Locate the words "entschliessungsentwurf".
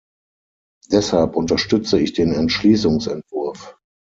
2.33-3.77